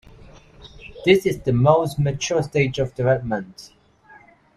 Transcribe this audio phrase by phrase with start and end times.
[1.05, 3.71] This is the most mature stage of development.